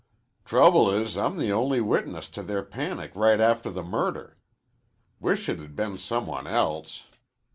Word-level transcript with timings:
"Trouble 0.45 0.89
is 0.89 1.15
I'm 1.15 1.37
the 1.37 1.51
only 1.51 1.79
witness 1.79 2.27
to 2.29 2.41
their 2.41 2.63
panic 2.63 3.11
right 3.13 3.39
after 3.39 3.69
the 3.69 3.83
murder. 3.83 4.39
Wish 5.19 5.47
it 5.47 5.59
had 5.59 5.75
been 5.75 5.99
some 5.99 6.25
one 6.25 6.47
else. 6.47 7.03